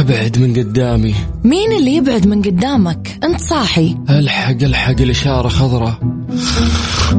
أبعد 0.00 0.38
من 0.38 0.54
قدامي. 0.56 1.14
مين 1.44 1.72
اللي 1.72 1.96
يبعد 1.96 2.26
من 2.26 2.42
قدامك؟ 2.42 3.18
أنت 3.24 3.40
صاحي. 3.40 3.96
ألحق 4.10 4.62
ألحق 4.62 5.00
الإشارة 5.00 5.48
خضراء. 5.48 5.98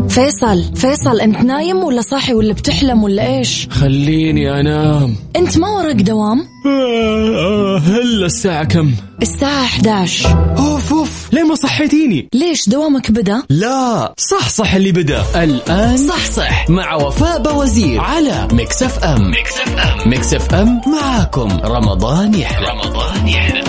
فيصل 0.10 0.63
فيصل 0.76 1.20
انت 1.22 1.38
نايم 1.38 1.78
ولا 1.78 2.02
صاحي 2.02 2.34
ولا 2.34 2.54
بتحلم 2.54 3.04
ولا 3.04 3.38
إيش؟ 3.38 3.68
خليني 3.70 4.60
انام. 4.60 5.16
انت 5.36 5.58
ما 5.58 5.70
وراك 5.70 5.96
دوام؟ 5.96 6.46
هلا 7.85 8.26
الساعة 8.26 8.63
كم؟ 8.63 8.92
الساعة 9.21 9.63
11 9.63 10.56
أوف 10.58 10.94
أوف 10.94 11.34
ليه 11.34 11.44
ما 11.44 11.56
صحيتيني؟ 11.56 12.29
ليش 12.34 12.70
دوامك 12.70 13.12
بدأ؟ 13.12 13.44
لا 13.49 14.13
صح 14.17 14.49
صح 14.49 14.74
اللي 14.74 14.92
بدأ. 14.92 15.24
الآن 15.44 15.98
صح 15.98 16.25
صح. 16.31 16.70
مع 16.70 16.95
وفاء 16.95 17.41
باوزير 17.44 18.02
على 18.02 18.48
Mix 18.52 18.84
FM 18.84 19.31
Mix 19.31 19.58
FM 19.58 20.09
Mix 20.09 20.34
FM 20.34 20.81
معاكم 20.88 21.49
رمضان 21.63 22.34
يحلى. 22.34 22.67
رمضان 22.67 23.27
يحلى. 23.27 23.63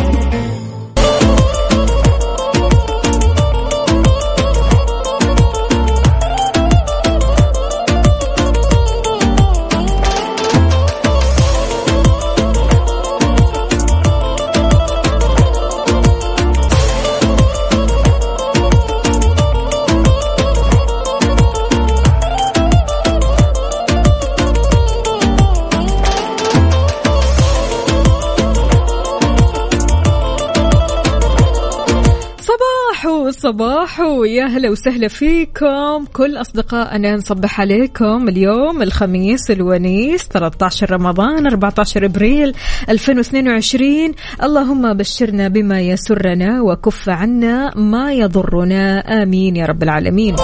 صباحو 33.05 33.30
صباحو 33.30 34.24
يا 34.24 34.45
هلا 34.45 34.71
وسهلا 34.71 35.09
فيكم. 35.09 36.05
كل 36.13 36.37
أصدقائنا 36.37 37.16
نصبح 37.16 37.61
عليكم 37.61 38.29
اليوم 38.29 38.83
الخميس 38.83 39.51
الونيس 39.51 40.29
13 40.29 40.93
رمضان 40.93 41.46
14 41.46 42.05
أبريل 42.05 42.55
2022 42.88 44.13
اللهم 44.43 44.95
بشرنا 44.95 45.49
بما 45.49 45.80
يسرنا 45.80 46.63
وكف 46.63 47.09
عنا 47.09 47.77
ما 47.77 48.13
يضرنا. 48.13 48.99
آمين 49.23 49.57
يا 49.57 49.66
رب 49.66 49.83
العالمين. 49.83 50.37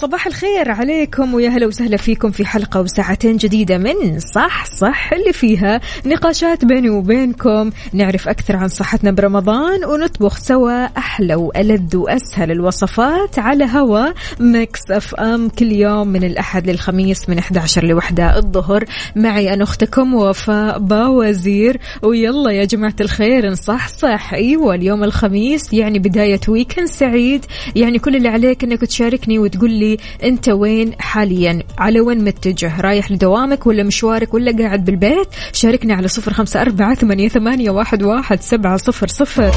صباح 0.00 0.26
الخير 0.26 0.70
عليكم 0.70 1.34
ويا 1.34 1.48
هلا 1.48 1.66
وسهلا 1.66 1.96
فيكم 1.96 2.30
في 2.30 2.46
حلقة 2.46 2.80
وساعتين 2.80 3.36
جديدة 3.36 3.78
من 3.78 4.18
صح 4.18 4.64
صح 4.64 5.12
اللي 5.12 5.32
فيها 5.32 5.80
نقاشات 6.06 6.64
بيني 6.64 6.90
وبينكم. 6.90 7.70
نعرف 7.92 8.28
أكثر 8.28 8.56
عن 8.56 8.68
صحتنا 8.68 9.10
برمضان 9.10 9.84
ونطبخ 9.84 10.36
سوا 10.36 10.84
أحلى 10.84 11.34
وألذ 11.34 11.96
وأسهل 11.96 12.50
الوصفات 12.50 13.38
على 13.38 13.64
هوا. 13.64 14.12
Mix 14.40 14.90
FM 14.90 15.48
كل 15.48 15.72
يوم 15.72 16.08
من 16.08 16.24
الأحد 16.24 16.70
للخميس 16.70 17.28
من 17.28 17.38
11 17.38 17.84
لوحدة 17.84 18.36
الظهر. 18.36 18.84
معي 19.16 19.54
أنا 19.54 19.62
أختكم 19.62 20.14
وفاء 20.14 20.78
باوزير. 20.78 21.80
ويلا 22.02 22.50
يا 22.50 22.64
جماعة 22.64 22.96
الخير 23.00 23.50
نصح 23.50 23.88
صح 23.88 24.32
أيوة 24.32 24.74
اليوم 24.74 25.04
الخميس 25.04 25.72
يعني 25.72 25.98
بداية 25.98 26.40
weekend 26.48 26.86
سعيد. 26.86 27.44
يعني 27.76 27.98
كل 27.98 28.16
اللي 28.16 28.28
عليك 28.28 28.64
أنك 28.64 28.80
تشاركني 28.80 29.38
وتقول 29.38 29.70
لي 29.70 29.87
أنت 30.22 30.48
وين 30.48 30.92
حاليا؟ 30.98 31.62
على 31.78 32.00
وين 32.00 32.24
متجه؟ 32.24 32.80
رايح 32.80 33.10
لدوامك 33.10 33.66
ولا 33.66 33.82
مشوارك 33.82 34.34
ولا 34.34 34.56
قاعد 34.58 34.84
بالبيت؟ 34.84 35.28
شاركني 35.52 35.92
على 35.92 36.08
صفر 36.08 36.32
خمسة 36.32 36.62
أربعة 36.62 36.94
ثمانية, 36.94 37.28
ثمانية 37.28 37.70
واحد, 37.70 38.02
واحد 38.02 38.42
سبعة 38.42 38.76
صفر 38.76 39.06
صفر. 39.06 39.50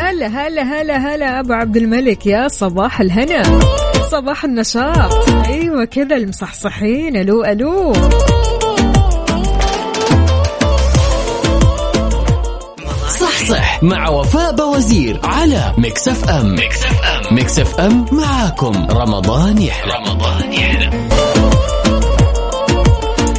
هلا 0.00 0.26
هلا 0.26 0.62
هلا 0.62 0.96
هلا 0.96 1.40
أبو 1.40 1.52
عبد 1.52 1.76
الملك 1.76 2.26
يا 2.26 2.48
صباح 2.48 3.00
الهنا 3.00 3.42
صباح 4.10 4.44
النشاط. 4.44 5.28
أيوه 5.28 5.84
كذا 5.84 6.16
المصحصحين 6.16 7.16
hello 7.16 7.44
hello. 7.44 7.92
مع 13.84 14.08
وفاء 14.08 14.56
باوزير 14.56 15.20
على 15.24 15.74
ميكس 15.78 16.08
اف 16.08 16.28
ام 16.28 16.50
ميكس 16.50 16.84
اف 16.84 17.02
ام 17.02 17.34
ميكس 17.34 17.58
اف 17.58 17.80
ام 17.80 18.06
معاكم. 18.12 18.86
رمضان 18.90 19.58
يحلى. 19.58 19.92
رمضان 19.92 20.52
يحلى. 20.52 20.90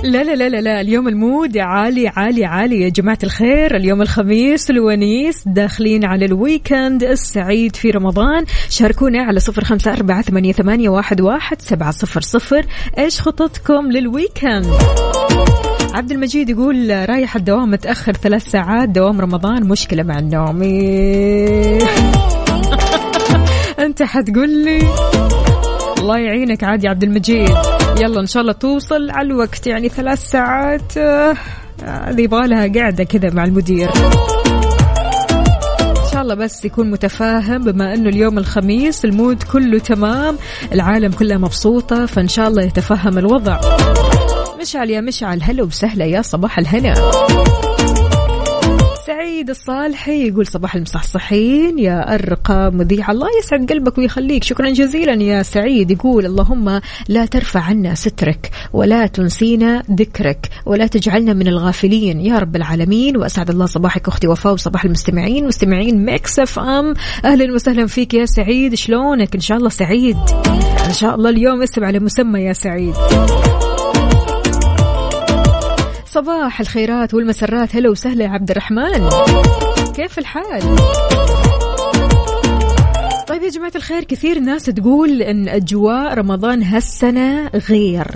لا 0.04 0.24
لا 0.24 0.36
لا 0.36 0.50
لا 0.50 0.62
لا. 0.62 0.82
اليوم 0.82 1.08
ال 1.08 1.18
mood 1.18 1.58
عالي 1.58 2.08
عالي 2.08 2.46
عالي. 2.46 2.82
يا 2.82 2.90
جماعة 2.90 3.18
الخير 3.24 3.76
اليوم 3.76 4.02
الخميس 4.02 4.70
الونيس. 4.70 5.44
داخلين 5.46 6.06
على 6.06 6.26
ال 6.26 6.36
weekend 6.36 7.04
السعيد 7.04 7.76
في 7.76 7.92
رمضان. 7.92 8.46
شاركونا 8.70 9.24
على 9.24 9.40
صفر 9.40 9.64
خمسة 9.64 9.94
أربعة 9.94 10.22
ثمانية, 10.22 10.54
ثمانية 10.54 10.90
واحد, 10.90 11.22
واحد 11.22 11.62
سبعة 11.62 11.92
صفر 11.92 12.22
صفر. 12.22 12.66
إيش 12.98 13.22
خططكم 13.22 13.92
لل 13.92 14.07
weekend؟ 14.07 14.66
عبد 15.96 16.12
المجيد 16.12 16.50
يقول 16.50 17.10
رايح 17.10 17.36
الدوام 17.36 17.72
متأخر 17.72 18.14
ثلاث 18.14 18.44
ساعات 18.48 18.90
دوام 18.90 19.22
رمضان 19.22 19.68
مشكلة 19.68 20.04
مع 20.04 20.20
النوم. 20.20 20.64
أنت 23.86 24.04
حتقول 24.04 24.50
لي؟ 24.66 24.80
الله 26.00 26.18
يعينك 26.18 26.64
عاد 26.64 26.84
يا 26.84 26.90
عبد 26.90 27.04
المجيد. 27.04 27.56
يلا 28.00 28.20
إن 28.20 28.26
شاء 28.26 28.42
الله 28.42 28.54
توصل 28.54 29.10
على 29.10 29.28
الوقت 29.28 29.68
يعني 29.68 29.90
ثلاث 29.90 30.26
ساعات. 30.26 30.98
هذه 31.84 32.22
يبغى 32.22 32.48
لها 32.48 32.68
قاعدة 32.68 33.04
كذا 33.04 33.30
مع 33.34 33.44
المدير. 33.44 33.90
إن 35.80 36.12
شاء 36.14 36.22
الله 36.22 36.36
بس 36.36 36.66
يكون 36.66 36.92
متفاهم 36.92 37.64
بما 37.64 37.94
إنه 37.94 38.10
اليوم 38.10 38.38
الخميس 38.38 39.06
ال 39.06 39.14
mood 39.14 39.44
كله 39.44 39.80
تمام 39.80 40.38
العالم 40.72 41.12
كلها 41.12 41.38
مبسوطة 41.38 42.06
فإن 42.06 42.28
شاء 42.28 42.48
الله 42.48 42.64
يتفهم 42.64 43.18
الوضع. 43.18 43.60
مشعل 44.62 44.90
يا 44.90 45.02
مشعل. 45.02 45.44
هلا 45.44 45.64
وسهلا 45.64 46.06
يا 46.06 46.22
صباح 46.22 46.60
الهنا. 46.60 46.94
سعيد 49.08 49.50
الصالحي 49.50 50.28
يقول 50.28 50.48
صباح 50.48 50.76
المصحصحين. 50.76 51.80
يا 51.80 52.16
أرقى 52.16 52.72
مذيع 52.74 53.12
الله 53.12 53.28
يسعد 53.40 53.72
قلبك 53.72 53.98
ويخليك. 53.98 54.44
شكرا 54.44 54.70
جزيلا 54.70 55.24
يا 55.24 55.44
سعيد 55.44 55.92
يقول 55.92 56.26
اللهم 56.26 56.82
لا 57.10 57.26
ترفع 57.26 57.60
عنا 57.60 57.96
سترك 57.96 58.52
ولا 58.74 59.08
تنسينا 59.08 59.84
ذكرك 59.92 60.50
ولا 60.66 60.88
تجعلنا 60.88 61.34
من 61.34 61.48
الغافلين. 61.48 62.22
يا 62.22 62.40
رب 62.40 62.56
العالمين. 62.56 63.18
وأسعد 63.18 63.50
الله 63.50 63.66
صباحك 63.66 64.08
أختي 64.08 64.28
وفاء 64.28 64.54
وصباح 64.54 64.86
المستمعين. 64.86 65.48
مستمعين 65.48 66.06
ميكس 66.06 66.40
اف 66.40 66.60
ام. 66.60 66.94
أهلا 67.26 67.54
وسهلا 67.54 67.88
فيك 67.88 68.14
يا 68.14 68.26
سعيد. 68.26 68.76
شلونك؟ 68.76 69.36
إن 69.36 69.42
شاء 69.42 69.58
الله 69.58 69.70
سعيد. 69.70 70.18
إن 70.88 70.94
شاء 70.94 71.16
الله 71.16 71.30
اليوم 71.30 71.62
اسم 71.62 71.84
على 71.84 72.00
مسمى 72.00 72.40
يا 72.42 72.54
سعيد. 72.54 72.96
صباح 76.16 76.60
الخيرات 76.60 77.14
والمسرات 77.14 77.76
هلا 77.76 77.90
وسهلا 77.90 78.24
يا 78.24 78.30
عبد 78.30 78.52
الرحمن 78.52 79.10
كيف 79.96 80.20
الحال؟ 80.20 80.62
طيب 83.28 83.44
يا 83.44 83.50
جماعة 83.50 83.72
الخير 83.76 84.04
كثير 84.04 84.40
ناس 84.40 84.64
تقول 84.64 85.22
إن 85.22 85.48
أجواء 85.48 86.14
رمضان 86.14 86.64
هالسنة 86.64 87.50
غير 87.70 88.08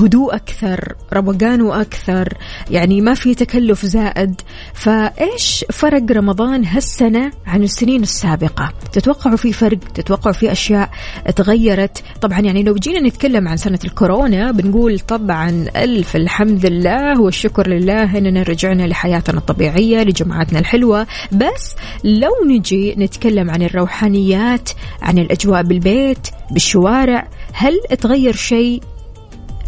هدوء 0.00 0.34
أكثر 0.34 0.94
روقان 1.12 1.70
أكثر 1.70 2.34
يعني 2.70 3.00
ما 3.00 3.14
في 3.14 3.34
تكلف 3.34 3.86
زائد. 3.86 4.40
فإيش 4.74 5.64
فرق 5.70 6.12
رمضان 6.12 6.64
هالسنة 6.64 7.30
عن 7.46 7.62
السنين 7.62 8.02
السابقة؟ 8.02 8.72
تتوقعوا 8.92 9.36
في 9.36 9.52
فرق؟ 9.52 9.78
تتوقعوا 9.94 10.34
في 10.34 10.52
أشياء 10.52 10.90
تغيرت؟ 11.36 12.02
طبعا 12.20 12.40
يعني 12.40 12.62
لو 12.62 12.74
جينا 12.74 13.00
نتكلم 13.08 13.48
عن 13.48 13.56
سنة 13.56 13.78
الكورونا 13.84 14.50
بنقول 14.50 14.98
طبعا 14.98 15.66
ألف 15.76 16.16
الحمد 16.16 16.66
لله 16.66 17.20
والشكر 17.20 17.68
لله 17.68 18.18
إننا 18.18 18.42
رجعنا 18.42 18.86
لحياتنا 18.86 19.38
الطبيعية 19.38 20.02
لجمعاتنا 20.02 20.58
الحلوة. 20.58 21.06
بس 21.32 21.74
لو 22.04 22.32
نجي 22.48 22.94
نتكلم 22.98 23.50
عن 23.50 23.62
الروحانيات 23.62 24.53
عن 25.02 25.18
الأجواء 25.18 25.62
بالبيت 25.62 26.28
بالشوارع. 26.50 27.28
هل 27.52 27.80
تغير 28.00 28.36
شيء؟ 28.36 28.82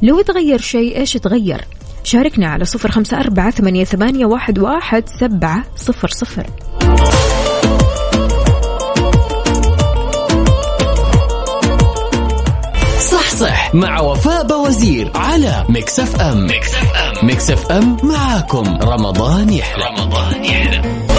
لو 0.02 0.20
تغير 0.20 0.60
شيء 0.60 0.96
إيش 0.96 1.12
تغير؟ 1.12 1.64
شاركنا 2.04 2.46
على 2.46 2.64
صفر 2.64 2.90
خمسة 2.90 3.20
أربعة 3.20 3.50
ثمانية, 3.50 4.26
واحد, 4.26 5.08
سبعة 5.08 5.64
صفر 5.76 6.08
صفر. 6.08 6.46
صح 13.10 13.30
صح 13.30 13.74
مع 13.74 14.00
وفاء 14.00 14.46
باوزير 14.46 15.10
على 15.14 15.64
ميكس 15.68 16.00
اف 16.00 16.20
ام 16.20 16.46
ميكس 17.22 17.50
اف 17.50 17.72
ام 17.72 17.96
معاكم. 18.02 18.78
رمضان 18.82 19.52
يحلى. 19.52 19.84
رمضان 19.84 20.44
يحلى. 20.44 21.15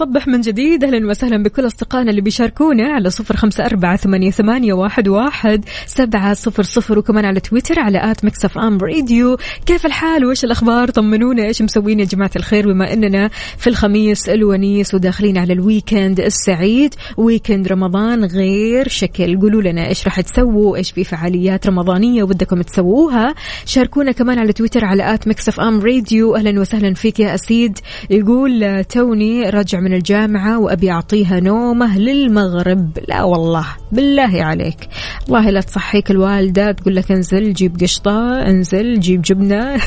نصبح 0.00 0.28
من 0.28 0.40
جديد. 0.40 0.84
أهلا 0.84 1.10
وسهلا 1.10 1.42
بكل 1.42 1.66
أصدقائنا 1.66 2.10
اللي 2.10 2.20
بيشاركونا 2.20 2.88
على 2.88 3.10
صفر 3.10 3.36
خمسة 3.36 3.66
أربعة 3.66 3.96
ثمانية, 4.30 4.72
واحد 4.72 5.64
سبعة 5.86 6.34
صفر 6.34 6.62
صفر 6.62 6.98
وكمان 6.98 7.24
على 7.24 7.40
تويتر 7.40 7.80
على 7.80 8.10
at 8.10 8.24
ميكس 8.24 8.51
اف 8.51 8.58
ام 8.58 8.78
راديو. 8.78 9.36
كيف 9.66 9.86
الحال؟ 9.86 10.24
وإيش 10.24 10.44
الأخبار؟ 10.44 10.90
طمنونا. 10.90 11.44
إيش 11.44 11.62
مسوين 11.62 12.00
يا 12.00 12.04
جماعة 12.04 12.30
الخير؟ 12.36 12.72
بما 12.72 12.92
أننا 12.92 13.30
في 13.58 13.66
الخميس 13.66 14.28
الونيس 14.28 14.94
وداخلين 14.94 15.38
على 15.38 15.52
ال 15.52 15.61
weekend 15.61 16.20
السعيد. 16.20 16.94
weekend 17.16 17.68
رمضان 17.68 18.24
غير 18.24 18.88
شكل. 18.88 19.40
قولوا 19.40 19.62
لنا 19.62 19.88
إيش 19.88 20.04
راح 20.04 20.20
تسووا؟ 20.20 20.76
إيش 20.76 20.90
في 20.90 21.04
فعاليات 21.04 21.66
رمضانية 21.66 22.22
ودكم 22.22 22.62
تسووها؟ 22.62 23.34
شاركونا 23.64 24.12
كمان 24.12 24.38
على 24.38 24.52
تويتر 24.52 24.84
على 24.84 25.14
at 25.14 25.28
ميكس 25.28 25.54
اف 25.54 25.60
ام 25.60 25.80
راديو. 25.80 26.36
أهلا 26.36 26.60
وسهلا 26.60 26.94
فيك 26.94 27.20
يا 27.20 27.34
أسيد. 27.34 27.78
يقول 28.10 28.84
توني 28.84 29.50
راجع 29.50 29.80
من 29.80 29.87
الجامعة 29.92 30.58
وأبي 30.58 30.90
أعطيها 30.90 31.40
نومه 31.40 31.98
للمغرب. 31.98 32.98
لا 33.08 33.22
والله 33.22 33.66
بالله 33.92 34.44
عليك. 34.44 34.88
والله 35.28 35.50
لا 35.50 35.60
تصحيك 35.60 36.10
الوالدة 36.10 36.72
تقول 36.72 36.96
لك 36.96 37.12
انزل 37.12 37.52
جيب 37.52 37.80
قشطة 37.80 38.40
انزل 38.40 39.00
جيب 39.00 39.22
جبنة. 39.22 39.80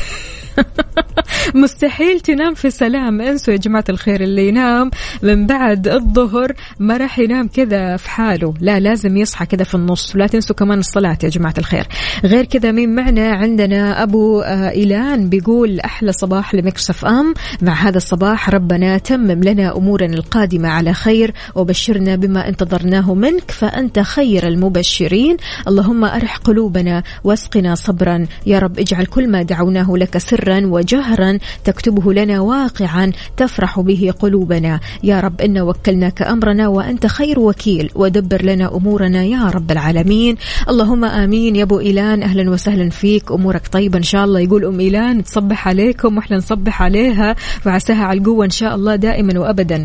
مستحيل 1.54 2.20
تنام 2.20 2.54
في 2.54 2.70
سلام 2.70 3.20
انسوا 3.20 3.54
يا 3.54 3.58
جماعة 3.58 3.84
الخير 3.88 4.20
اللي 4.20 4.48
ينام. 4.48 4.90
من 5.22 5.46
بعد 5.46 5.88
الظهر 5.88 6.52
ما 6.78 6.96
راح 6.96 7.18
ينام 7.18 7.48
كذا 7.48 7.96
في 7.96 8.10
حاله. 8.10 8.54
لا 8.60 8.80
لازم 8.80 9.16
يصحى 9.16 9.46
كذا 9.46 9.64
في 9.64 9.74
النص. 9.74 10.14
ولا 10.14 10.26
تنسوا 10.26 10.56
كمان 10.56 10.78
الصلاة 10.78 11.18
يا 11.24 11.28
جماعة 11.28 11.54
الخير. 11.58 11.86
غير 12.24 12.44
كذا 12.44 12.72
مين 12.72 12.94
معنا؟ 12.94 13.30
عندنا 13.30 14.02
أبو 14.02 14.40
آه، 14.40 14.70
إيلان 14.70 15.28
بيقول 15.28 15.80
أحلى 15.80 16.12
صباح 16.12 16.54
لمكسف 16.54 17.04
أم. 17.04 17.34
مع 17.62 17.72
هذا 17.72 17.96
الصباح 17.96 18.50
ربنا 18.50 18.98
تمم 18.98 19.44
لنا 19.44 19.76
أمورنا 19.76 20.14
القادمة 20.14 20.68
على 20.68 20.92
خير 20.92 21.34
وبشرنا 21.54 22.16
بما 22.16 22.48
انتظرناه 22.48 23.14
منك 23.14 23.50
فأنت 23.50 23.98
خير 23.98 24.48
المبشرين. 24.48 25.36
اللهم 25.68 26.04
أرح 26.04 26.36
قلوبنا 26.36 27.02
واسقنا 27.24 27.74
صبرا. 27.74 28.26
يا 28.46 28.58
رب 28.58 28.78
اجعل 28.78 29.06
كل 29.06 29.28
ما 29.28 29.42
دعوناه 29.42 29.92
لك 29.96 30.18
سرا 30.18 30.60
وجهرا. 30.66 31.31
تكتبه 31.64 32.12
لنا 32.12 32.40
واقعا 32.40 33.12
تفرح 33.36 33.80
به 33.80 34.12
قلوبنا. 34.20 34.80
يا 35.02 35.20
رب 35.20 35.40
إن 35.40 35.58
وكلناك 35.58 36.22
أمرنا 36.22 36.68
وأنت 36.68 37.06
خير 37.06 37.40
وكيل. 37.40 37.90
ودبر 37.94 38.42
لنا 38.42 38.76
أمورنا 38.76 39.24
يا 39.24 39.50
رب 39.54 39.70
العالمين. 39.70 40.36
اللهم 40.68 41.04
آمين. 41.04 41.56
يا 41.56 41.62
أبو 41.62 41.80
إيلان 41.80 42.22
أهلا 42.22 42.50
وسهلا 42.50 42.90
فيك. 42.90 43.32
أمورك 43.32 43.68
طيبة 43.68 43.98
إن 43.98 44.02
شاء 44.02 44.24
الله. 44.24 44.40
يقول 44.40 44.64
أم 44.64 44.80
إيلان 44.80 45.24
تصبح 45.24 45.68
عليكم 45.68 46.16
وإحنا 46.16 46.36
نصبح 46.36 46.82
عليها. 46.82 47.36
وعساها 47.66 48.04
على 48.04 48.18
القوة 48.18 48.44
إن 48.44 48.50
شاء 48.50 48.74
الله 48.74 48.96
دائما 48.96 49.40
وأبدا. 49.40 49.84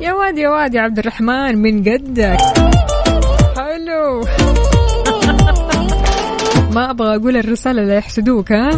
يا 0.00 0.12
واد 0.12 0.38
يا 0.38 0.48
واد 0.48 0.74
يا 0.74 0.80
عبد 0.80 0.98
الرحمن 0.98 1.58
من 1.58 1.84
قدك 1.84 2.36
حلو 3.56 4.24
ما 6.70 6.90
أبغى 6.90 7.16
أقول 7.16 7.36
الرسالة 7.36 7.82
لا 7.82 7.94
يحسدوك 7.94 8.52
ها؟ 8.52 8.70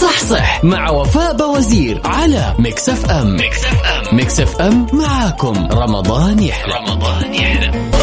صح 0.00 0.18
صح. 0.18 0.64
مع 0.64 0.90
وفاء 0.90 1.36
باوزير 1.36 2.00
على 2.04 2.54
ميكس 2.58 2.88
اف 2.88 3.10
ام 3.10 3.36
ميكس 3.36 3.64
اف 3.64 3.84
ام 3.84 4.16
ميكس 4.16 4.40
اف 4.40 4.60
ام 4.60 4.86
معاكم. 4.92 5.68
رمضان 5.72 6.42
يحلى. 6.42 6.74
رمضان 6.74 7.34
يحلى. 7.34 7.95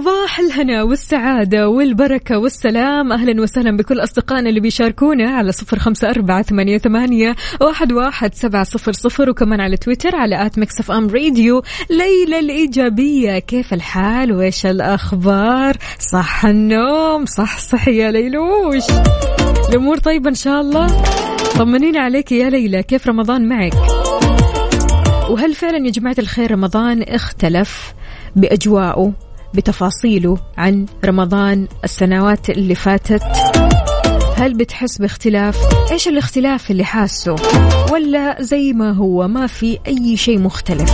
صباح 0.00 0.40
الهنا 0.40 0.82
والسعادة 0.82 1.68
والبركة 1.68 2.38
والسلام. 2.38 3.12
أهلا 3.12 3.42
وسهلا 3.42 3.76
بكل 3.76 4.00
أصدقائنا 4.00 4.48
اللي 4.48 4.60
بيشاركونا 4.60 5.30
على 5.30 5.52
صفر 5.52 5.78
خمسة 5.78 6.10
أربعة 6.10 6.42
ثمانية, 6.42 6.78
ثمانية 6.78 7.36
واحد, 7.60 7.92
واحد 7.92 8.34
سبعة 8.34 8.64
صفر 8.64 8.92
صفر 8.92 9.30
وكمان 9.30 9.60
على 9.60 9.76
تويتر 9.76 10.16
على 10.16 10.46
at 10.46 10.58
ميكس 10.58 10.90
اف 10.90 10.99
ام 10.99 11.08
راديو. 11.08 11.62
ليلى 11.90 12.38
الإيجابية 12.38 13.38
كيف 13.38 13.74
الحال؟ 13.74 14.32
وإيش 14.32 14.66
الأخبار؟ 14.66 15.76
صح 16.12 16.46
النوم 16.46 17.26
صح 17.26 17.58
صح 17.58 17.88
يا 17.88 18.10
ليلوش. 18.10 18.84
الأمور 19.68 19.98
طيبة 19.98 20.28
إن 20.28 20.34
شاء 20.34 20.60
الله؟ 20.60 20.86
طمنينا 21.58 22.00
عليك 22.00 22.32
يا 22.32 22.50
ليلى 22.50 22.82
كيف 22.82 23.06
رمضان 23.06 23.48
معك؟ 23.48 23.74
وهل 25.30 25.54
فعلا 25.54 25.86
يا 25.86 25.90
جماعة 25.90 26.16
الخير 26.18 26.50
رمضان 26.52 27.02
اختلف 27.02 27.94
بأجواءه؟ 28.36 29.12
بتفاصيله 29.54 30.38
عن 30.56 30.86
رمضان 31.04 31.68
السنوات 31.84 32.50
اللي 32.50 32.74
فاتت 32.74 33.22
هل 34.36 34.54
بتحس 34.54 34.98
باختلاف؟ 34.98 35.58
إيش 35.92 36.08
الاختلاف 36.08 36.70
اللي 36.70 36.84
حاسه؟ 36.84 37.36
ولا 37.92 38.36
زي 38.42 38.72
ما 38.72 38.92
هو 38.92 39.28
ما 39.28 39.46
في 39.46 39.78
أي 39.86 40.16
شيء 40.16 40.38
مختلف؟ 40.38 40.92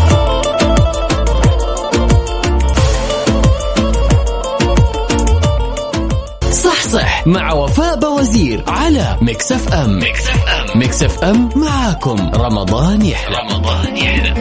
صح 6.52 6.82
صح 6.82 7.26
مع 7.26 7.52
وفاء 7.52 7.98
باوزير 7.98 8.64
على 8.68 9.16
ميكس 9.22 9.52
اف 9.52 9.72
ام 9.74 9.98
ميكس 9.98 10.28
اف 10.28 10.48
ام 10.48 10.78
ميكس 10.78 11.02
اف 11.02 11.24
ام 11.24 11.48
معاكم 11.56 12.30
رمضان 12.34 13.02
يحلى 13.02 13.36
رمضان 13.36 13.96
يحلى 13.96 14.34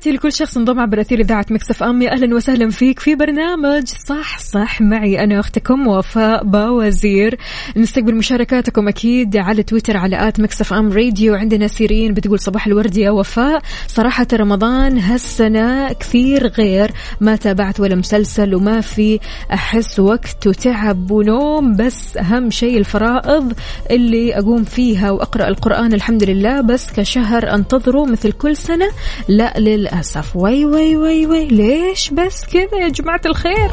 تحياتي 0.00 0.16
لكل 0.18 0.32
شخص 0.32 0.56
انضم 0.56 0.80
عبر 0.80 1.00
أثير 1.00 1.20
إذاعة 1.20 1.46
ميكس 1.50 1.76
اف 1.76 1.82
ام. 1.82 2.02
يا 2.02 2.12
أهلا 2.12 2.34
وسهلا 2.34 2.70
فيك. 2.70 2.98
في 3.00 3.14
برنامج 3.14 3.88
صح 4.06 4.38
صح 4.38 4.80
معي 4.80 5.24
أنا 5.24 5.40
أختكم 5.40 5.86
وفاء 5.88 6.44
باوزير. 6.44 7.38
نستقبل 7.76 8.14
مشاركاتكم 8.14 8.88
أكيد 8.88 9.36
على 9.36 9.62
تويتر 9.62 9.96
على 9.96 10.28
at 10.28 10.40
ميكس 10.40 10.66
اف 10.66 10.72
ام 10.72 10.92
راديو. 10.92 11.34
عندنا 11.34 11.66
سيرين 11.68 12.14
بتقول 12.14 12.40
صباح 12.40 12.66
الورد 12.66 12.96
يا 12.96 13.10
وفاء. 13.10 13.62
صراحة 13.86 14.26
رمضان 14.32 14.98
هالسنة 14.98 15.92
كثير 15.92 16.46
غير 16.46 16.90
ما 17.20 17.36
تابعت 17.36 17.80
ولا 17.80 17.94
مسلسل 17.94 18.54
وما 18.54 18.80
في 18.80 19.20
أحس 19.52 20.00
وقت 20.00 20.46
وتعب 20.46 21.10
ونوم. 21.10 21.76
بس 21.76 22.16
أهم 22.16 22.50
شيء 22.50 22.78
الفرائض 22.78 23.52
اللي 23.90 24.38
أقوم 24.38 24.64
فيها 24.64 25.10
وأقرأ 25.10 25.48
القرآن 25.48 25.92
الحمد 25.92 26.24
لله. 26.24 26.60
بس 26.60 26.92
كشهر 26.92 27.54
أنتظره 27.54 28.04
مثل 28.06 28.32
كل 28.32 28.56
سنة. 28.56 28.86
لا 29.28 29.54
للأسف 29.58 29.89
وي 30.34 30.64
وي 30.64 30.96
وي 30.96 31.26
وي. 31.26 31.48
ليش 31.48 32.10
بس 32.10 32.44
كذا 32.46 32.78
يا 32.82 32.88
جماعة 32.88 33.20
الخير؟ 33.26 33.70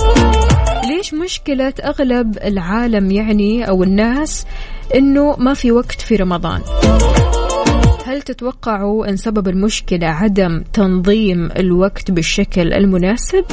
ليش 0.88 1.13
مشكلة 1.13 1.74
أغلب 1.83 2.38
العالم 2.43 3.12
يعني 3.12 3.69
أو 3.69 3.83
الناس 3.83 4.45
أنه 4.95 5.36
ما 5.38 5.53
في 5.53 5.71
وقت 5.71 6.01
في 6.01 6.15
رمضان؟ 6.15 6.62
هل 8.05 8.21
تتوقعوا 8.21 9.09
أن 9.09 9.17
سبب 9.17 9.47
المشكلة 9.47 10.07
عدم 10.07 10.63
تنظيم 10.74 11.50
الوقت 11.57 12.12
بالشكل 12.12 12.74
المناسب؟ 12.74 13.45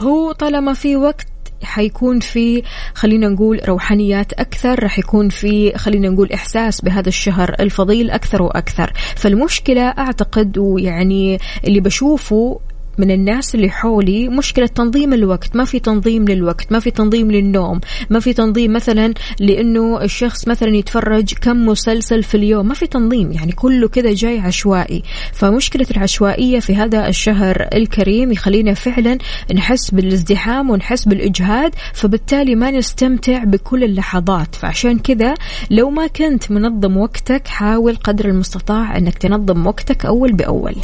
هو 0.00 0.32
طالما 0.32 0.74
في 0.74 0.96
وقت 0.96 1.26
حيكون 1.62 2.20
في 2.20 2.62
خلينا 2.94 3.28
نقول 3.28 3.60
روحانيات 3.68 4.32
أكثر 4.32 4.84
رح 4.84 4.98
يكون 4.98 5.28
في 5.28 5.78
خلينا 5.78 6.08
نقول 6.08 6.32
إحساس 6.32 6.80
بهذا 6.80 7.08
الشهر 7.08 7.54
الفضيل 7.60 8.10
أكثر 8.10 8.42
وأكثر. 8.42 8.92
فالمشكلة 9.16 9.82
أعتقد 9.82 10.58
ويعني 10.58 11.38
اللي 11.64 11.80
بشوفه 11.80 12.60
من 12.98 13.10
الناس 13.10 13.54
اللي 13.54 13.70
حولي 13.70 14.28
مشكلة 14.28 14.66
تنظيم 14.66 15.12
الوقت. 15.12 15.56
ما 15.56 15.64
في 15.64 15.78
تنظيم 15.78 16.24
للوقت 16.24 16.72
ما 16.72 16.80
في 16.80 16.90
تنظيم 16.90 17.30
للنوم 17.30 17.80
ما 18.10 18.20
في 18.20 18.32
تنظيم 18.32 18.72
مثلا 18.72 19.14
لأنه 19.40 20.02
الشخص 20.02 20.48
مثلا 20.48 20.76
يتفرج 20.76 21.34
كم 21.34 21.66
مسلسل 21.66 22.22
في 22.22 22.36
اليوم. 22.36 22.68
ما 22.68 22.74
في 22.74 22.86
تنظيم 22.86 23.32
يعني 23.32 23.52
كله 23.52 23.88
كذا 23.88 24.12
جاي 24.12 24.38
عشوائي. 24.38 25.02
فمشكلة 25.32 25.86
العشوائية 25.90 26.60
في 26.60 26.74
هذا 26.74 27.08
الشهر 27.08 27.68
الكريم 27.74 28.32
يخلينا 28.32 28.74
فعلا 28.74 29.18
نحس 29.54 29.90
بالازدحام 29.90 30.70
ونحس 30.70 31.04
بالإجهاد 31.04 31.74
فبالتالي 31.94 32.54
ما 32.54 32.70
نستمتع 32.70 33.44
بكل 33.44 33.84
اللحظات. 33.84 34.54
فعشان 34.54 34.98
كذا 34.98 35.34
لو 35.70 35.90
ما 35.90 36.06
كنت 36.06 36.50
منظم 36.50 36.96
وقتك 36.96 37.48
حاول 37.48 37.96
قدر 37.96 38.28
المستطاع 38.28 38.96
أنك 38.96 39.18
تنظم 39.18 39.66
وقتك 39.66 40.06
أول 40.06 40.32
بأول. 40.32 40.74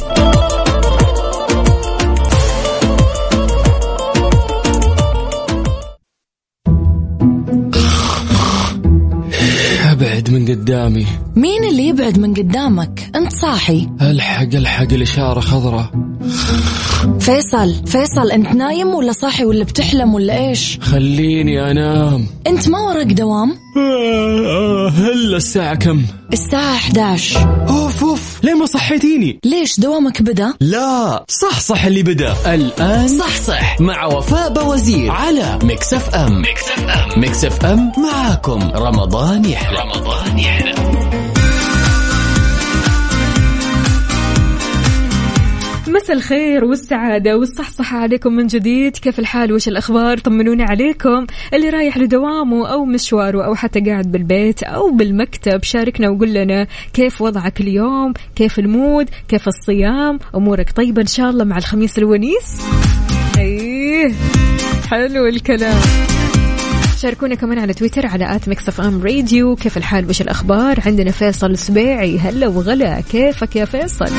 أبعد 9.95 10.29
من 10.31 10.45
قدامي. 10.47 11.05
مين 11.35 11.63
اللي 11.63 11.87
يبعد 11.87 12.19
من 12.19 12.33
قدامك؟ 12.33 13.11
أنت 13.15 13.31
صاحي. 13.31 13.87
ألحق 14.01 14.55
ألحق 14.55 14.93
الإشارة 14.93 15.39
خضراء. 15.39 15.91
فيصل 17.19 17.73
فيصل 17.87 18.31
أنت 18.31 18.55
نايم 18.55 18.87
ولا 18.87 19.11
صاحي 19.11 19.45
ولا 19.45 19.63
بتحلم 19.63 20.13
ولا 20.13 20.47
إيش؟ 20.47 20.77
خليني 20.81 21.71
أنام. 21.71 22.25
أنت 22.47 22.69
ما 22.69 22.79
وراك 22.79 23.07
دوام؟ 23.07 23.49
آه 23.77 24.45
آه 24.45 24.89
هلا 24.89 25.37
الساعة 25.37 25.75
كم؟ 25.75 26.01
الساعة 26.33 26.75
11 26.75 27.65
أوف 27.69 28.03
أوف. 28.03 28.14
ليه 28.45 28.53
ما 28.53 28.65
صحيتيني؟ 28.65 29.39
ليش 29.45 29.79
دوامك 29.79 30.21
بدأ؟ 30.21 30.53
لا 30.59 31.25
صح 31.27 31.59
صح 31.59 31.85
اللي 31.85 32.03
بدأ. 32.03 32.35
الآن 32.53 33.07
صح 33.07 33.37
صح. 33.37 33.81
مع 33.81 34.05
وفاء 34.05 34.53
باوزير 34.53 35.11
على 35.11 35.59
ميكس 35.63 35.93
اف 35.93 36.15
ام 36.15 36.41
ميكس 36.41 36.63
اف 36.63 36.89
ام 36.89 37.19
ميكس 37.21 37.45
اف 37.45 37.65
ام 37.65 37.91
معاكم. 37.97 38.71
رمضان 38.75 39.45
يحلى. 39.45 39.79
رمضان 39.79 40.39
يحلى. 40.39 41.04
مساء 46.05 46.17
الخير 46.17 46.65
والسعادة 46.65 47.37
والصحصحة 47.37 47.97
عليكم 47.97 48.33
من 48.33 48.47
جديد. 48.47 48.97
كيف 48.97 49.19
الحال؟ 49.19 49.53
وش 49.53 49.67
الأخبار؟ 49.67 50.17
طمنوني 50.17 50.63
عليكم. 50.63 51.25
اللي 51.53 51.69
رايح 51.69 51.97
لدوامه 51.97 52.67
أو 52.67 52.85
مشواره 52.85 53.45
أو 53.45 53.55
حتى 53.55 53.79
قاعد 53.79 54.11
بالبيت 54.11 54.63
أو 54.63 54.91
بالمكتب 54.91 55.63
شاركنا 55.63 56.09
وقول 56.09 56.33
لنا 56.33 56.67
كيف 56.93 57.21
وضعك 57.21 57.61
اليوم؟ 57.61 58.13
كيف 58.35 58.59
المود؟ 58.59 59.09
كيف 59.27 59.47
الصيام؟ 59.47 60.19
أمورك 60.35 60.71
طيبة 60.71 61.01
إن 61.01 61.07
شاء 61.07 61.29
الله 61.29 61.43
مع 61.43 61.57
الخميس 61.57 61.97
الونيس؟ 61.97 62.61
أيه 63.37 64.13
حلو 64.87 65.25
الكلام. 65.25 65.81
شاركونا 66.97 67.35
كمان 67.35 67.59
على 67.59 67.73
تويتر 67.73 68.07
على 68.07 68.35
at 68.35 68.49
Mix 68.49 68.67
FM 68.69 69.03
Radio. 69.03 69.55
كيف 69.55 69.77
الحال؟ 69.77 70.09
وش 70.09 70.21
الأخبار؟ 70.21 70.79
عندنا 70.85 71.11
فيصل 71.11 71.57
سبيعي 71.57 72.19
هلا 72.19 72.47
وغلا. 72.47 73.01
كيفك 73.01 73.55
يا 73.55 73.65
فيصل؟ 73.65 74.11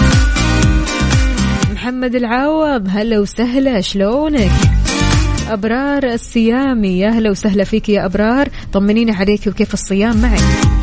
محمد 1.87 2.15
العوض 2.15 2.89
هلا 2.91 3.19
وسهلا 3.19 3.81
شلونك؟ 3.81 4.51
أبرار 5.49 6.05
الصيامي 6.05 6.99
يا 6.99 7.09
هلا 7.09 7.31
وسهلا 7.31 7.65
فيك 7.65 7.89
يا 7.89 8.05
أبرار. 8.05 8.49
طمنينا 8.73 9.15
عليك 9.15 9.47
وكيف 9.47 9.75
الصيام 9.75 10.23
معك؟ 10.23 10.76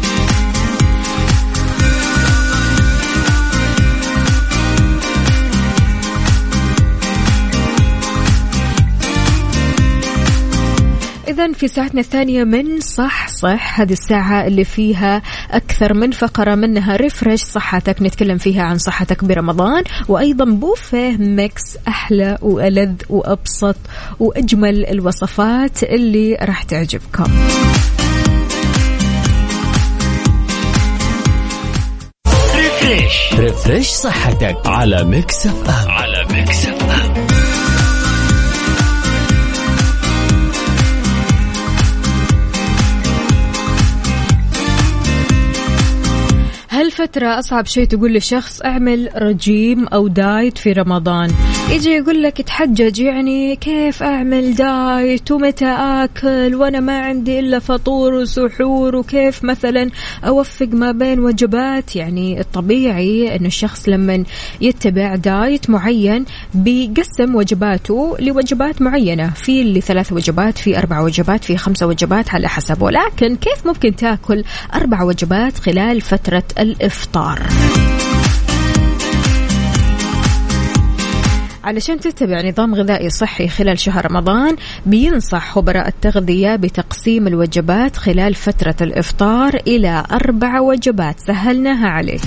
إذا 11.43 11.53
في 11.53 11.67
ساعتنا 11.67 12.01
الثانية 12.01 12.43
من 12.43 12.79
صح 12.79 13.27
صح 13.27 13.79
هذه 13.79 13.91
الساعة 13.91 14.47
اللي 14.47 14.63
فيها 14.63 15.21
أكثر 15.51 15.93
من 15.93 16.12
فقرة 16.12 16.55
منها 16.55 16.95
refresh 16.95 17.41
صحتك 17.41 18.01
نتكلم 18.01 18.38
فيها 18.38 18.63
عن 18.63 18.77
صحتك 18.77 19.23
برمضان. 19.23 19.83
وأيضا 20.07 20.45
بوفيه 20.45 21.17
Mix 21.17 21.77
أحلى 21.88 22.38
وألذ 22.41 22.93
وأبسط 23.09 23.75
وأجمل 24.19 24.85
الوصفات 24.85 25.83
اللي 25.83 26.38
راح 26.41 26.63
تعجبكم. 26.63 27.31
refresh 32.55 33.33
refresh 33.33 33.88
صحتك 33.88 34.57
على 34.65 35.03
Mix 35.03 35.47
FM. 35.47 35.91
على 35.91 36.25
Mix 36.31 36.65
FM. 36.65 37.32
هالفترة 46.83 47.39
أصعب 47.39 47.65
شيء 47.65 47.85
تقول 47.85 48.13
لشخص 48.13 48.61
أعمل 48.61 49.09
رجيم 49.15 49.87
أو 49.87 50.07
diet 50.07 50.57
في 50.57 50.71
رمضان. 50.71 51.31
يجي 51.71 51.89
يقول 51.89 52.23
لك 52.23 52.41
تحجج 52.41 52.99
يعني 52.99 53.55
كيف 53.55 54.03
أعمل 54.03 54.55
diet 54.55 55.31
ومتى 55.31 55.65
آكل 55.65 56.55
وأنا 56.55 56.79
ما 56.79 56.99
عندي 56.99 57.39
إلا 57.39 57.59
فطور 57.59 58.13
وسحور 58.13 58.95
وكيف 58.95 59.43
مثلا 59.43 59.89
أوفق 60.27 60.67
ما 60.67 60.91
بين 60.91 61.19
وجبات؟ 61.19 61.95
يعني 61.95 62.39
الطبيعي 62.39 63.35
أن 63.35 63.45
الشخص 63.45 63.89
لما 63.89 64.23
يتبع 64.61 65.15
diet 65.15 65.69
معين 65.69 66.25
بيقسم 66.53 67.35
وجباته 67.35 68.17
لوجبات 68.19 68.81
معينة. 68.81 69.29
في 69.29 69.61
اللي 69.61 69.81
ثلاث 69.81 70.13
وجبات 70.13 70.57
في 70.57 70.77
أربع 70.77 70.99
وجبات 70.99 71.43
في 71.43 71.57
خمسة 71.57 71.87
وجبات 71.87 72.33
على 72.33 72.49
حسب 72.49 72.81
ولكن 72.81 73.35
كيف 73.35 73.67
ممكن 73.67 73.95
تأكل 73.95 74.43
أربع 74.75 75.03
وجبات 75.03 75.59
خلال 75.59 76.01
فترة 76.01 76.43
الإفطار. 76.73 77.47
علشان 81.63 81.99
تتبع 81.99 82.41
نظام 82.41 82.75
غذائي 82.75 83.09
صحي 83.09 83.47
خلال 83.47 83.79
شهر 83.79 84.11
رمضان 84.11 84.55
بينصح 84.85 85.51
خبراء 85.51 85.87
التغذية 85.87 86.55
بتقسيم 86.55 87.27
الوجبات 87.27 87.97
خلال 87.97 88.33
فترة 88.33 88.75
الإفطار 88.81 89.55
إلى 89.67 90.03
أربع 90.11 90.59
وجبات 90.59 91.19
سهلناها 91.19 91.87
عليك. 91.87 92.21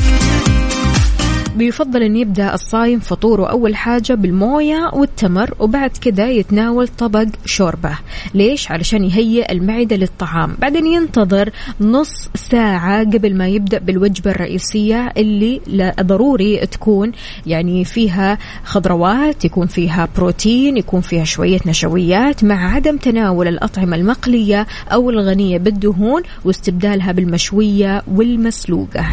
بيفضل 1.56 2.02
أن 2.02 2.16
يبدأ 2.16 2.54
الصايم 2.54 3.00
فطوره 3.00 3.46
أول 3.46 3.76
حاجة 3.76 4.14
بالموية 4.14 4.90
والتمر 4.92 5.54
وبعد 5.58 5.90
كذا 5.90 6.30
يتناول 6.30 6.88
طبق 6.88 7.26
شوربة. 7.44 7.98
ليش؟ 8.34 8.70
علشان 8.70 9.04
يهيئ 9.04 9.52
المعدة 9.52 9.96
للطعام. 9.96 10.56
بعدين 10.58 10.86
ينتظر 10.86 11.50
نص 11.80 12.28
ساعة 12.34 13.04
قبل 13.04 13.36
ما 13.36 13.48
يبدأ 13.48 13.78
بالوجبة 13.78 14.30
الرئيسية 14.30 15.12
اللي 15.16 15.60
ضروري 16.00 16.66
تكون 16.66 17.12
يعني 17.46 17.84
فيها 17.84 18.38
خضروات 18.64 19.44
يكون 19.44 19.66
فيها 19.66 20.08
بروتين 20.16 20.76
يكون 20.76 21.00
فيها 21.00 21.24
شوية 21.24 21.58
نشويات 21.66 22.44
مع 22.44 22.74
عدم 22.74 22.96
تناول 22.96 23.48
الأطعمة 23.48 23.96
المقلية 23.96 24.66
أو 24.92 25.10
الغنية 25.10 25.58
بالدهون 25.58 26.22
واستبدالها 26.44 27.12
بالمشوية 27.12 28.02
والمسلوقة. 28.14 29.06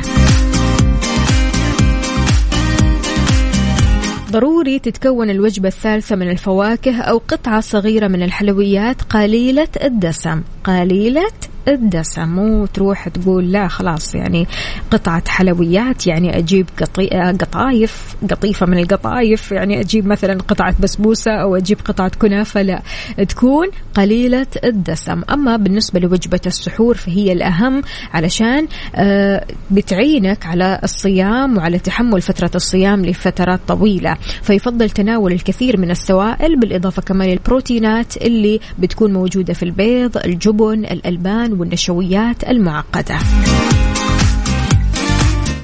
ضروري 4.34 4.80
تتكون 4.80 5.30
الوجبة 5.30 5.68
الثالثة 5.68 6.16
من 6.16 6.30
الفواكه 6.30 7.02
أو 7.02 7.18
قطعة 7.18 7.60
صغيرة 7.60 8.08
من 8.08 8.24
الحلويات 8.24 9.02
قليلة 9.02 9.68
الدسم. 9.84 10.42
قليلة 10.64 11.32
الدسم 11.68 12.30
مو 12.30 12.66
تروح 12.66 13.08
تقول 13.08 13.52
لا 13.52 13.68
خلاص 13.68 14.16
يعني 14.16 14.48
قطعة 14.92 15.24
حلويات 15.28 16.08
يعني 16.08 16.38
أجيب 16.38 16.68
قطي... 16.82 17.08
قطايف 17.42 18.16
قطيفة 18.32 18.66
من 18.66 18.78
القطايف 18.78 19.52
يعني 19.52 19.80
أجيب 19.80 20.06
مثلا 20.08 20.34
قطعة 20.34 20.76
بسبوسة 20.80 21.32
أو 21.32 21.56
أجيب 21.56 21.78
قطعة 21.86 22.12
كنافة 22.20 22.62
لا 22.62 22.82
تكون 23.30 23.68
قليلة 23.94 24.48
الدسم. 24.64 25.22
أما 25.34 25.58
بالنسبة 25.58 26.00
لوجبة 26.00 26.42
السحور 26.46 26.96
فهي 26.98 27.32
الأهم 27.32 27.82
علشان 28.14 28.68
آه 28.96 29.46
بتعينك 29.72 30.46
على 30.46 30.80
الصيام 30.84 31.58
وعلى 31.58 31.80
تحمل 31.80 32.22
فترة 32.22 32.52
الصيام 32.56 33.06
لفترات 33.06 33.60
طويلة. 33.68 34.18
فيفضل 34.42 34.90
تناول 34.90 35.32
الكثير 35.32 35.80
من 35.80 35.92
السوائل 35.92 36.60
بالإضافة 36.60 37.02
كمان 37.02 37.30
للبروتينات 37.30 38.18
اللي 38.18 38.60
بتكون 38.80 39.14
موجودة 39.14 39.54
في 39.54 39.64
البيض 39.64 40.18
الجبن 40.18 40.86
الألبان 40.86 41.53
والنشويات 41.60 42.44
المعقدة. 42.44 43.18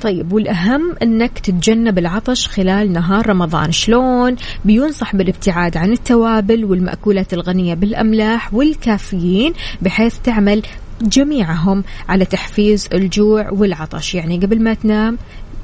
طيب 0.01 0.33
والأهم 0.33 0.95
أنك 1.03 1.39
تتجنب 1.39 1.97
العطش 1.97 2.47
خلال 2.47 2.93
نهار 2.93 3.29
رمضان. 3.29 3.71
شلون؟ 3.71 4.35
بينصح 4.65 5.15
بالابتعاد 5.15 5.77
عن 5.77 5.91
التوابل 5.91 6.65
والمأكولات 6.65 7.33
الغنية 7.33 7.73
بالأملاح 7.73 8.53
والكافيين 8.53 9.53
بحيث 9.81 10.15
تعمل 10.23 10.61
جميعهم 11.01 11.83
على 12.09 12.25
تحفيز 12.25 12.89
الجوع 12.93 13.49
والعطش. 13.51 14.15
يعني 14.15 14.37
قبل 14.37 14.63
ما 14.63 14.73
تنام 14.73 15.17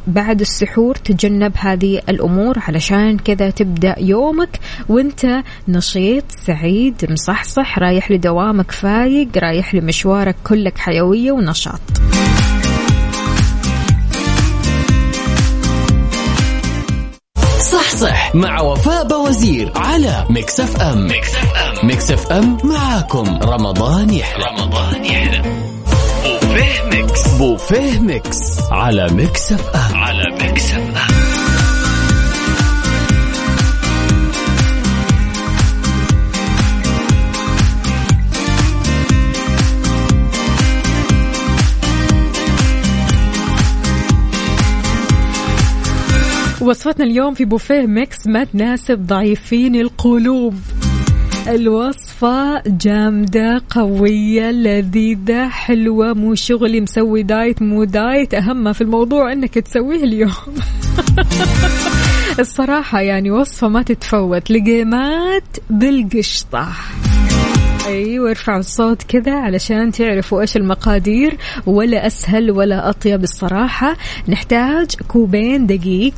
بعد 0.07 0.41
السحور 0.41 0.95
تجنب 0.95 1.51
هذه 1.57 2.01
الأمور 2.09 2.59
علشان 2.59 3.17
كذا 3.17 3.49
تبدأ 3.49 3.95
يومك 3.99 4.59
وانت 4.89 5.43
نشيط 5.67 6.23
سعيد 6.29 7.11
مصحصح 7.11 7.79
رايح 7.79 8.11
لدوامك 8.11 8.71
فايق 8.71 9.27
رايح 9.37 9.75
لمشوارك 9.75 10.35
كلك 10.43 10.77
حيوية 10.77 11.31
ونشاط. 11.31 11.81
صح 17.71 17.89
صح 17.89 18.35
مع 18.35 18.61
وفاء 18.61 19.07
بوزير 19.07 19.71
على 19.75 20.25
Mix 20.29 20.59
FM. 20.59 21.07
Mix 21.07 21.35
FM. 21.35 21.87
Mix 21.87 22.11
FM 22.11 22.57
معاكم. 22.63 23.39
رمضان 23.41 24.09
يحلى. 24.09 24.45
رمضان 24.45 25.05
يحلى. 25.05 25.41
بوفيه 26.23 26.83
Mix. 26.91 27.27
بوفيه 27.27 27.99
Mix 27.99 28.59
على 28.71 29.07
Mix 29.11 29.51
FM. 29.51 29.94
وصفتنا 46.65 47.05
اليوم 47.05 47.33
في 47.33 47.45
بوفيه 47.45 47.81
Mix 47.81 48.27
ما 48.27 48.43
تناسب 48.43 49.05
ضعيفين 49.05 49.75
القلوب. 49.75 50.55
الوصفة 51.47 52.63
جامدة 52.67 53.61
قوية 53.69 54.51
لذيذة 54.51 55.47
حلوة 55.49 56.13
مو 56.13 56.35
شغلي 56.35 56.81
مسوي 56.81 57.23
diet 57.23 57.61
مو 57.61 57.83
diet. 57.83 58.33
أهم 58.33 58.73
في 58.73 58.81
الموضوع 58.81 59.31
أنك 59.31 59.53
تسويه 59.53 60.03
اليوم. 60.03 60.31
الصراحة 62.39 63.01
يعني 63.01 63.31
وصفة 63.31 63.67
ما 63.67 63.81
تتفوت. 63.81 64.51
لقيمات 64.51 65.43
بالقشطة. 65.69 66.67
أيوه 67.87 68.29
ارفعوا 68.29 68.59
الصوت 68.59 69.03
كذا 69.03 69.35
علشان 69.35 69.91
تعرفوا 69.91 70.41
إيش 70.41 70.57
المقادير. 70.57 71.37
ولا 71.65 72.07
أسهل 72.07 72.51
ولا 72.51 72.89
أطيب 72.89 73.23
الصراحة. 73.23 73.97
نحتاج 74.29 74.87
كوبين 75.07 75.67
دقيق 75.67 76.13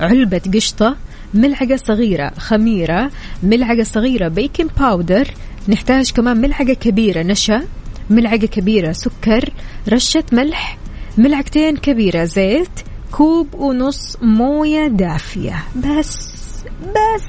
علبة 0.00 0.40
قشطة 0.54 0.96
ملعقه 1.34 1.76
صغيرة 1.76 2.30
خميرة 2.38 3.10
ملعقه 3.42 3.82
صغيرة 3.82 4.28
baking 4.28 4.70
powder 4.78 5.28
نحتاج 5.68 6.12
كمان 6.12 6.36
ملعقه 6.36 6.72
كبيرة 6.72 7.22
نشا 7.22 7.62
ملعقه 8.10 8.46
كبيرة 8.46 8.92
سكر 8.92 9.50
رشة 9.88 10.24
ملح 10.32 10.78
ملعقتين 11.18 11.76
كبيرة 11.76 12.24
زيت 12.24 12.70
كوب 13.12 13.54
ونص 13.54 14.16
موية 14.22 14.86
دافية. 14.86 15.64
بس 15.76 16.34
بس. 16.82 17.24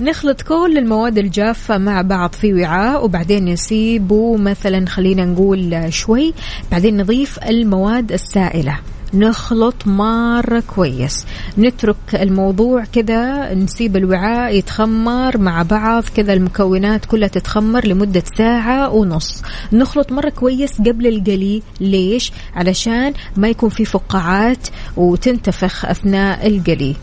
نخلط 0.00 0.42
كل 0.42 0.78
المواد 0.78 1.18
الجافة 1.18 1.78
مع 1.78 2.02
بعض 2.02 2.32
في 2.32 2.54
وعاء 2.54 3.04
وبعدين 3.04 3.44
نسيبه 3.44 4.36
مثلا 4.36 4.86
خلينا 4.86 5.24
نقول 5.24 5.92
شوي. 5.92 6.34
بعدين 6.72 6.96
نضيف 6.96 7.38
المواد 7.38 8.12
السائلة. 8.12 8.78
نخلط 9.14 9.86
مرة 9.86 10.62
كويس. 10.74 11.26
نترك 11.58 11.96
الموضوع 12.14 12.84
كذا 12.84 13.54
نسيب 13.54 13.96
الوعاء 13.96 14.54
يتخمر 14.54 15.38
مع 15.38 15.62
بعض 15.62 16.04
كذا 16.16 16.32
المكونات 16.32 17.04
كلها 17.04 17.28
تتخمر 17.28 17.86
لمدة 17.86 18.22
ساعة 18.38 18.90
ونص. 18.90 19.42
نخلط 19.72 20.12
مرة 20.12 20.28
كويس 20.28 20.78
قبل 20.80 21.06
القلي 21.06 21.62
ليش؟ 21.80 22.32
علشان 22.54 23.12
ما 23.36 23.48
يكون 23.48 23.68
في 23.68 23.84
فقاعات 23.84 24.68
وتنتفخ 24.96 25.84
أثناء 25.84 26.46
القلي 26.46 26.96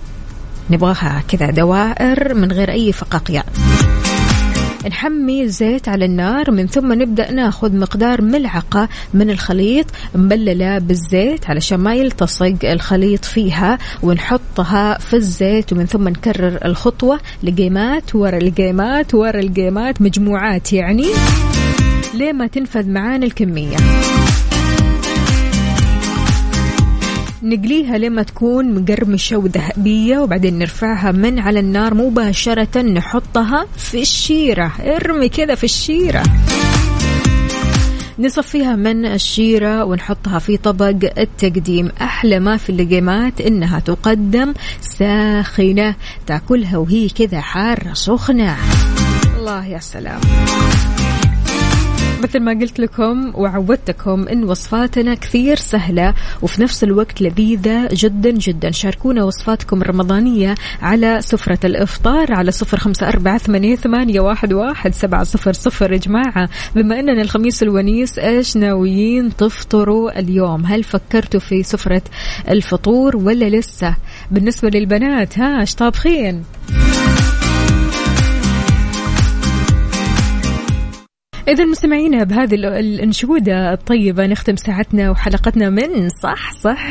نبغاها 0.70 1.24
كذا 1.28 1.52
دوائر 1.52 2.34
من 2.34 2.52
غير 2.52 2.72
أي 2.72 2.92
فقاقيع. 2.92 3.44
نحمي 4.88 5.44
الزيت 5.44 5.90
على 5.90 6.06
النار 6.06 6.52
من 6.52 6.68
ثم 6.68 6.94
نبدأ 6.94 7.32
ناخذ 7.32 7.76
مقدار 7.76 8.22
ملعقة 8.22 8.90
من 9.14 9.30
الخليط 9.30 9.86
مبللة 10.16 10.78
بالزيت 10.78 11.50
علشان 11.50 11.80
ما 11.80 11.96
يلتصق 11.96 12.56
الخليط 12.64 13.26
فيها 13.26 13.78
ونحطها 14.04 14.98
في 14.98 15.14
الزيت 15.14 15.74
ومن 15.74 15.86
ثم 15.86 16.08
نكرر 16.08 16.60
الخطوة. 16.66 17.20
لقيمات 17.44 18.16
ورا 18.16 18.38
القيمات 18.38 19.14
ورا 19.16 19.40
القيمات 19.40 20.02
مجموعات 20.02 20.74
يعني 20.74 21.08
ليه 22.14 22.34
ما 22.34 22.48
تنفذ 22.48 22.90
معانا 22.90 23.26
الكمية. 23.26 23.78
نقليها 27.44 27.98
لما 27.98 28.24
تكون 28.24 28.82
مقرمشة 28.82 29.38
وذهبية 29.38 30.20
وبعدين 30.20 30.60
نرفعها 30.60 31.12
من 31.12 31.40
على 31.40 31.60
النار 31.60 31.94
مباشرة 31.94 32.82
نحطها 32.82 33.66
في 33.78 34.02
الشيرة. 34.02 34.72
ارمي 34.82 35.30
كذا 35.30 35.56
في 35.56 35.64
الشيرة. 35.64 36.24
نصفيها 38.20 38.76
من 38.76 39.06
الشيرة 39.06 39.84
ونحطها 39.86 40.40
في 40.40 40.58
طبق 40.58 40.96
التقديم. 41.18 41.92
أحلى 42.02 42.40
ما 42.40 42.58
في 42.58 42.70
اللقيمات 42.70 43.42
إنها 43.42 43.80
تقدم 43.80 44.54
ساخنة 44.82 45.96
تأكلها 46.28 46.78
وهي 46.78 47.10
كذا 47.10 47.42
حارة 47.42 47.94
سخنة. 47.94 48.58
الله 49.38 49.66
يا 49.66 49.80
سلام. 49.80 50.20
مثل 52.20 52.40
ما 52.40 52.52
قلت 52.52 52.80
لكم 52.80 53.32
وعودتكم 53.36 54.28
إن 54.28 54.44
وصفاتنا 54.44 55.16
كثير 55.16 55.56
سهلة 55.56 56.14
وفي 56.42 56.62
نفس 56.62 56.84
الوقت 56.84 57.22
لذيذة 57.22 57.90
جدا 57.92 58.32
جدا. 58.32 58.72
شاركونا 58.72 59.24
وصفاتكم 59.24 59.82
الرمضانية 59.82 60.56
على 60.82 61.22
سفرة 61.22 61.60
الإفطار 61.64 62.34
على 62.34 62.52
صفر 62.52 62.78
خمسة 62.78 63.08
أربعة 63.08 63.38
ثمانية, 63.38 63.76
ثمانية 63.76 64.20
واحد, 64.20 64.54
واحد 64.54 64.94
سبعة 64.94 65.24
صفر 65.24 65.54
صفر. 65.54 65.94
يا 65.94 65.98
جماعة 65.98 66.50
بما 66.76 67.00
إننا 67.00 67.22
الخميس 67.22 67.64
الونيس 67.64 68.20
إيش 68.20 68.58
ناويين 68.58 69.36
تفطروا 69.36 70.20
اليوم؟ 70.20 70.66
هل 70.66 70.84
فكرتوا 70.84 71.40
في 71.40 71.64
سفرة 71.64 72.02
الفطور 72.50 73.18
ولا 73.18 73.50
لسه؟ 73.50 73.96
بالنسبة 74.32 74.70
للبنات 74.70 75.40
ها 75.40 75.62
إيش 75.62 75.76
طابخين؟ 75.76 76.44
إذا 81.50 81.66
مستمعينا 81.66 82.24
بهذه 82.24 82.56
الأنشودة 82.56 83.74
الطيبة 83.74 84.26
نختم 84.26 84.56
ساعتنا 84.56 85.10
وحلقتنا 85.10 85.70
من 85.70 86.10
صح 86.24 86.54
صح. 86.54 86.88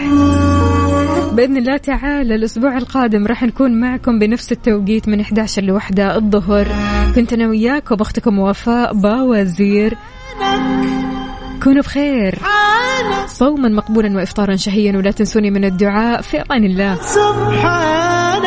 بإذن 1.33 1.57
الله 1.57 1.77
تعالى 1.77 2.35
الأسبوع 2.35 2.79
القادم 2.79 3.27
راح 3.27 3.43
نكون 3.43 3.81
معكم 3.81 4.19
بنفس 4.19 4.53
التوقيت 4.53 5.09
من 5.09 5.21
11 5.21 5.63
لوحدة 5.63 6.17
الظهر. 6.17 6.67
كنت 7.15 7.33
أنا 7.33 7.49
وياكم 7.49 7.97
أختكم 8.01 8.39
وفاء 8.39 8.95
باوزير. 8.95 9.97
كونوا 11.63 11.83
بخير. 11.83 12.39
صوما 13.27 13.69
مقبولا 13.69 14.17
وإفطارا 14.17 14.57
شهيا 14.57 14.97
ولا 14.97 15.11
تنسوني 15.11 15.51
من 15.51 15.65
الدعاء. 15.65 16.23
في 16.23 16.43
أمان 16.43 16.65
الله. 16.65 16.95
سبحان 16.95 18.43